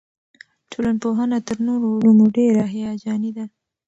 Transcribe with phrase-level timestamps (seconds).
[0.71, 3.45] ټولنپوهنه تر نورو علومو ډېره هیجاني ده.